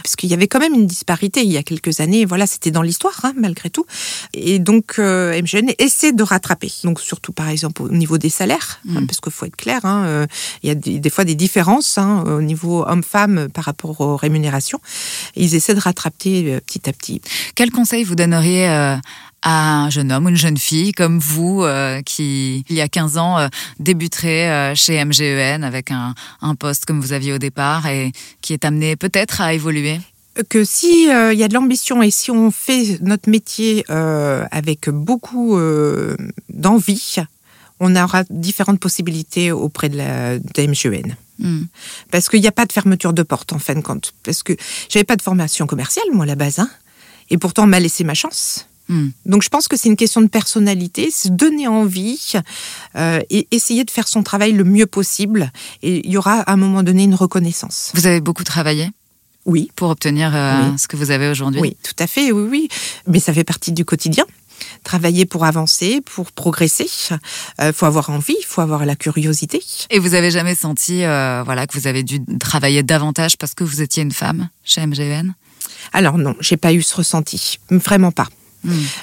parce 0.02 0.16
qu'il 0.16 0.30
y 0.30 0.34
avait 0.34 0.48
quand 0.48 0.60
même 0.60 0.74
une 0.74 0.86
disparité 0.86 1.42
il 1.42 1.52
y 1.52 1.56
a 1.56 1.62
quelques 1.62 2.00
années. 2.00 2.24
Voilà, 2.24 2.46
c'était 2.46 2.70
dans 2.70 2.82
l'histoire 2.82 3.18
hein, 3.24 3.32
malgré 3.36 3.70
tout. 3.70 3.86
Et 4.32 4.58
donc 4.58 4.98
euh, 4.98 5.40
MGN 5.40 5.72
essaie 5.78 6.12
de 6.12 6.22
rattraper. 6.22 6.72
Donc 6.84 7.00
surtout 7.00 7.32
par 7.32 7.48
exemple 7.48 7.82
au 7.82 7.88
niveau 7.88 8.18
des 8.18 8.30
salaires, 8.30 8.80
Mm. 8.84 8.96
hein, 8.96 9.06
parce 9.06 9.20
qu'il 9.20 9.32
faut 9.32 9.46
être 9.46 9.56
clair, 9.56 9.84
hein, 9.84 10.04
euh, 10.06 10.26
il 10.62 10.68
y 10.68 10.70
a 10.70 10.74
des, 10.74 10.98
des 10.98 11.10
fois 11.10 11.24
des 11.24 11.34
différences 11.34 11.98
hein, 11.98 12.24
au 12.26 12.42
niveau 12.42 12.84
homme-femme 12.86 13.48
par 13.52 13.64
rapport 13.64 14.00
aux 14.00 14.16
rémunérations. 14.16 14.80
Ils 15.36 15.54
essaient 15.54 15.74
de 15.74 15.80
rattraper 15.80 16.54
euh, 16.54 16.60
petit 16.60 16.88
à 16.88 16.92
petit. 16.92 17.20
Quel 17.54 17.70
conseil 17.70 18.04
vous 18.04 18.14
donneriez 18.14 18.68
euh, 18.68 18.96
à 19.44 19.84
un 19.84 19.90
jeune 19.90 20.10
homme 20.10 20.24
ou 20.24 20.30
une 20.30 20.36
jeune 20.36 20.56
fille 20.56 20.92
comme 20.92 21.20
vous 21.20 21.62
euh, 21.62 22.02
qui, 22.02 22.64
il 22.68 22.74
y 22.74 22.80
a 22.80 22.88
15 22.88 23.18
ans, 23.18 23.38
euh, 23.38 23.48
débuterait 23.78 24.50
euh, 24.50 24.74
chez 24.74 25.04
MGEN 25.04 25.62
avec 25.62 25.90
un, 25.90 26.14
un 26.40 26.54
poste 26.54 26.86
comme 26.86 27.00
vous 27.00 27.12
aviez 27.12 27.32
au 27.32 27.38
départ 27.38 27.86
et 27.86 28.10
qui 28.40 28.54
est 28.54 28.64
amené 28.64 28.96
peut-être 28.96 29.40
à 29.40 29.52
évoluer? 29.52 30.00
Que 30.48 30.64
si 30.64 31.08
euh, 31.10 31.32
il 31.32 31.38
y 31.38 31.44
a 31.44 31.48
de 31.48 31.54
l'ambition 31.54 32.02
et 32.02 32.10
si 32.10 32.32
on 32.32 32.50
fait 32.50 32.98
notre 33.02 33.30
métier 33.30 33.84
euh, 33.88 34.44
avec 34.50 34.88
beaucoup 34.90 35.56
euh, 35.56 36.16
d'envie, 36.48 37.16
on 37.78 37.94
aura 37.94 38.24
différentes 38.30 38.80
possibilités 38.80 39.52
auprès 39.52 39.88
de 39.88 39.96
la 39.96 40.38
de 40.38 40.66
MGN. 40.66 41.14
Hmm. 41.38 41.64
Parce 42.10 42.28
qu'il 42.28 42.40
n'y 42.40 42.48
a 42.48 42.52
pas 42.52 42.66
de 42.66 42.72
fermeture 42.72 43.12
de 43.12 43.22
porte 43.22 43.52
en 43.52 43.60
fin 43.60 43.74
de 43.74 43.80
compte. 43.80 44.12
Parce 44.24 44.42
que 44.42 44.54
j'avais 44.88 45.04
pas 45.04 45.16
de 45.16 45.22
formation 45.22 45.68
commerciale 45.68 46.06
moi 46.12 46.24
à 46.24 46.26
la 46.26 46.34
base, 46.34 46.58
hein, 46.58 46.70
et 47.30 47.38
pourtant 47.38 47.64
on 47.64 47.68
m'a 47.68 47.78
laissé 47.78 48.02
ma 48.02 48.14
chance. 48.14 48.66
Hmm. 48.88 49.08
Donc 49.24 49.42
je 49.42 49.48
pense 49.48 49.66
que 49.66 49.76
c'est 49.76 49.88
une 49.88 49.96
question 49.96 50.20
de 50.20 50.26
personnalité, 50.26 51.10
se 51.10 51.28
donner 51.28 51.66
envie 51.68 52.34
euh, 52.96 53.20
et 53.30 53.48
essayer 53.50 53.84
de 53.84 53.90
faire 53.90 54.06
son 54.08 54.22
travail 54.22 54.52
le 54.52 54.64
mieux 54.64 54.86
possible. 54.86 55.52
Et 55.82 56.06
il 56.06 56.12
y 56.12 56.16
aura 56.18 56.40
à 56.40 56.52
un 56.52 56.56
moment 56.56 56.82
donné 56.82 57.04
une 57.04 57.14
reconnaissance. 57.14 57.92
Vous 57.94 58.06
avez 58.06 58.20
beaucoup 58.20 58.44
travaillé 58.44 58.90
Oui, 59.46 59.70
pour 59.74 59.88
obtenir 59.88 60.34
euh, 60.34 60.70
Oui. 60.70 60.78
ce 60.78 60.86
que 60.86 60.96
vous 60.96 61.10
avez 61.10 61.28
aujourd'hui 61.30 61.60
Oui, 61.62 61.76
tout 61.82 61.96
à 61.98 62.06
fait, 62.06 62.30
oui, 62.30 62.46
oui. 62.50 62.68
Mais 63.06 63.20
ça 63.20 63.32
fait 63.32 63.44
partie 63.44 63.72
du 63.72 63.84
quotidien. 63.86 64.26
Travailler 64.84 65.24
pour 65.24 65.44
avancer, 65.46 66.00
pour 66.02 66.30
progresser. 66.30 66.86
Il 67.60 67.72
faut 67.72 67.86
avoir 67.86 68.10
envie, 68.10 68.36
il 68.38 68.44
faut 68.46 68.60
avoir 68.60 68.84
la 68.86 68.96
curiosité. 68.96 69.62
Et 69.90 69.98
vous 69.98 70.14
avez 70.14 70.30
jamais 70.30 70.54
senti 70.54 71.04
euh, 71.04 71.42
voilà, 71.44 71.66
que 71.66 71.76
vous 71.78 71.86
avez 71.86 72.02
dû 72.02 72.20
travailler 72.38 72.82
davantage 72.82 73.36
parce 73.36 73.54
que 73.54 73.64
vous 73.64 73.80
étiez 73.82 74.02
une 74.02 74.12
femme 74.12 74.48
chez 74.62 74.86
MGEN 74.86 75.34
Alors 75.92 76.18
non, 76.18 76.36
j'ai 76.40 76.56
pas 76.56 76.72
eu 76.72 76.82
ce 76.82 76.94
ressenti, 76.94 77.58
vraiment 77.70 78.12
pas. 78.12 78.28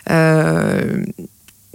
Euh, 0.09 1.03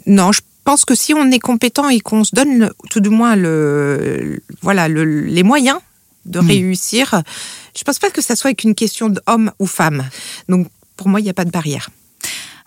non, 0.07 0.33
je 0.33 0.41
pense 0.65 0.85
que 0.85 0.95
si 0.95 1.15
on 1.15 1.31
est 1.31 1.39
compétent 1.39 1.89
et 1.89 2.01
qu'on 2.01 2.25
se 2.25 2.35
donne 2.35 2.59
le- 2.59 2.73
tout 2.91 3.01
du 3.01 3.09
moins 3.09 3.37
le, 3.37 4.41
voilà, 4.63 4.89
le- 4.89 5.05
les 5.23 5.43
moyens 5.43 5.79
de 6.25 6.41
Mm. 6.41 6.47
réussir, 6.49 7.23
je 7.77 7.83
pense 7.85 7.99
pas 7.99 8.11
que 8.11 8.21
ça 8.23 8.35
soit 8.37 8.55
qu'une 8.55 8.75
question 8.75 9.09
d'homme 9.11 9.53
ou 9.59 9.67
femme. 9.67 10.09
Donc 10.49 10.69
pour 10.97 11.09
moi, 11.09 11.21
il 11.21 11.25
n'y 11.25 11.31
a 11.31 11.35
pas 11.35 11.45
de 11.45 11.51
barrière. 11.51 11.91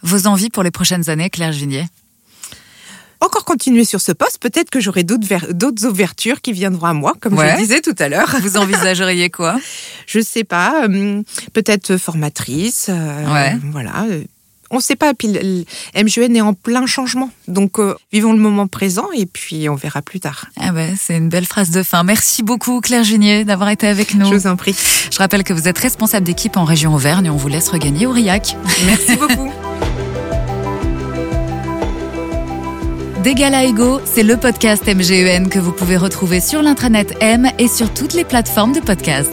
Vos 0.01 0.27
envies 0.27 0.49
pour 0.49 0.63
les 0.63 0.71
prochaines 0.71 1.09
années, 1.09 1.29
Claire 1.29 1.51
Ginier 1.51 1.85
Encore 3.21 3.43
continuer 3.43 3.83
sur 3.83 3.99
ce 3.99 4.13
poste, 4.13 4.39
peut-être 4.39 4.69
que 4.69 4.79
j'aurai 4.79 5.03
d'autres 5.03 5.27
ver- 5.27 5.53
d'autres 5.53 5.85
ouvertures 5.85 6.39
qui 6.39 6.53
viendront 6.53 6.85
à 6.87 6.93
moi, 6.93 7.13
comme 7.19 7.33
Ouais. 7.33 7.49
je 7.49 7.55
le 7.57 7.61
disais 7.63 7.81
tout 7.81 7.95
à 7.99 8.07
l'heure. 8.07 8.33
Vous 8.41 8.55
envisageriez 8.55 9.29
quoi? 9.39 9.59
Je 10.07 10.21
sais 10.21 10.45
pas, 10.45 10.85
hum, 10.85 11.23
peut-être 11.51 11.97
formatrice. 11.97 12.85
euh, 12.87 13.33
Ouais. 13.33 13.57
Voilà. 13.73 14.05
On 14.71 14.77
ne 14.77 14.81
sait 14.81 14.95
pas. 14.95 15.13
Puis 15.13 15.27
le- 15.29 15.39
le 15.41 15.65
MGN 16.03 16.35
est 16.35 16.41
en 16.41 16.53
plein 16.53 16.85
changement. 16.85 17.29
Donc, 17.47 17.79
euh, 17.79 17.95
vivons 18.11 18.33
le 18.33 18.39
moment 18.39 18.67
présent 18.67 19.07
et 19.15 19.25
puis 19.25 19.67
on 19.69 19.75
verra 19.75 20.01
plus 20.01 20.19
tard. 20.19 20.45
ah 20.59 20.71
ben, 20.71 20.95
C'est 20.99 21.17
une 21.17 21.29
belle 21.29 21.45
phrase 21.45 21.71
de 21.71 21.81
fin. 21.83 22.03
Merci 22.03 22.43
beaucoup, 22.43 22.81
Claire 22.81 23.03
Ginier, 23.03 23.45
d'avoir 23.45 23.69
été 23.69 23.87
avec 23.87 24.13
nous. 24.15 24.25
Je 24.29 24.35
vous 24.35 24.47
en 24.47 24.55
prie. 24.55 24.75
Je 25.11 25.17
rappelle 25.17 25.43
que 25.43 25.53
vous 25.53 25.67
êtes 25.67 25.77
responsable 25.79 26.25
d'équipe 26.25 26.57
en 26.57 26.63
région 26.65 26.93
Auvergne 26.93 27.25
et 27.25 27.29
on 27.29 27.37
vous 27.37 27.47
laisse 27.47 27.69
regagner 27.69 28.05
Aurillac. 28.05 28.55
Merci 28.85 29.15
beaucoup. 29.15 29.51
D'égal 33.23 33.53
à 33.53 33.65
égaux, 33.65 33.99
c'est 34.05 34.23
le 34.23 34.37
podcast 34.37 34.87
MGEN 34.87 35.49
que 35.49 35.59
vous 35.59 35.73
pouvez 35.73 35.97
retrouver 35.97 36.39
sur 36.39 36.61
l'intranet 36.61 37.13
M 37.19 37.49
et 37.59 37.67
sur 37.67 37.93
toutes 37.93 38.13
les 38.13 38.23
plateformes 38.23 38.71
de 38.71 38.79
podcast. 38.79 39.29